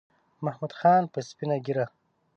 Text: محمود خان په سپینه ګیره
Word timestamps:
محمود 0.45 0.73
خان 0.79 1.03
په 1.13 1.19
سپینه 1.27 1.57
ګیره 1.65 1.85